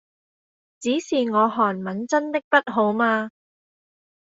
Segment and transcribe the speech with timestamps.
[0.79, 3.29] 只是我韓文真的不好嘛